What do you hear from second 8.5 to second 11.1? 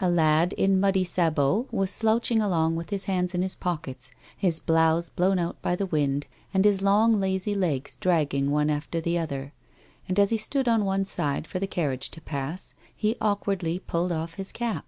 one after the other, and, as he stood on one